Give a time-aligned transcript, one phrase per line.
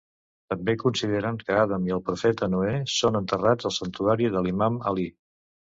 [0.53, 5.07] També consideren que Adam i el profeta Noè són enterrats al santuari de l'imam Alí.